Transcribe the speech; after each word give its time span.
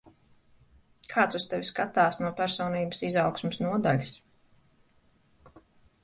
Kāds 1.09 1.37
uz 1.39 1.43
tevi 1.49 1.67
skatās 1.69 2.17
no 2.23 2.31
personības 2.39 3.01
izaugsmes 3.09 3.61
nodaļas. 3.65 4.15